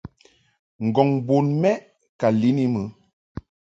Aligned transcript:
Ngɔŋ 0.85 1.09
bun 1.27 1.47
mɛʼ 1.61 1.79
ka 2.19 2.27
lin 2.39 2.57
I 2.65 2.67
mɨ. 2.73 2.81